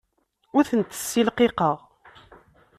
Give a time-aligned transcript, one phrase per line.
[0.57, 1.77] Ur tent-ssilqiqeɣ.